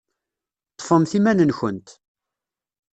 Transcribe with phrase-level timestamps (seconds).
[0.71, 1.87] Ṭṭfemt iman-nkent.